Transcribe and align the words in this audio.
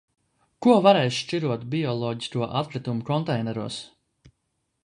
Ko 0.65 0.77
varēs 0.85 1.17
šķirot 1.25 1.67
bioloģisko 1.75 2.49
atkritumu 2.63 3.09
konteineros? 3.11 3.81